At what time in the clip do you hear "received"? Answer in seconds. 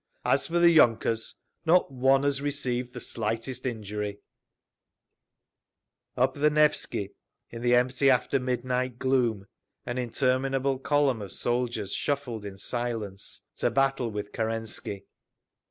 2.41-2.93